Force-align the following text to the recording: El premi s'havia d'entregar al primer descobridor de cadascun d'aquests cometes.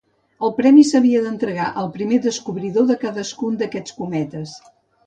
El 0.45 0.53
premi 0.59 0.85
s'havia 0.91 1.21
d'entregar 1.25 1.67
al 1.83 1.91
primer 1.99 2.19
descobridor 2.27 2.89
de 2.95 2.99
cadascun 3.07 3.63
d'aquests 3.63 3.99
cometes. 4.03 4.61